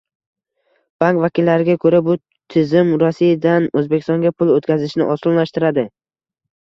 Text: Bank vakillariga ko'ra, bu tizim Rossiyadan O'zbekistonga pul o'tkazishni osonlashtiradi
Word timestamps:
Bank 1.03 1.19
vakillariga 1.25 1.75
ko'ra, 1.83 1.99
bu 2.07 2.15
tizim 2.55 2.89
Rossiyadan 3.03 3.69
O'zbekistonga 3.83 4.33
pul 4.41 4.55
o'tkazishni 4.59 5.09
osonlashtiradi 5.17 5.85